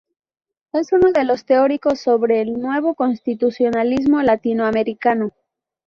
[0.73, 5.29] Es uno de los teóricos sobre el "Nuevo constitucionalismo latinoamericano".